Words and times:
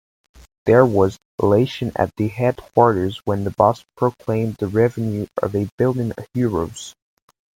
There 0.65 0.83
was 0.83 1.19
elation 1.43 1.91
at 1.95 2.11
the 2.15 2.27
headquarters 2.27 3.21
when 3.23 3.43
the 3.43 3.51
boss 3.51 3.85
proclaimed 3.95 4.55
the 4.55 4.65
revenue 4.67 5.27
of 5.43 5.55
a 5.55 5.69
billion 5.77 6.09
euros. 6.35 6.93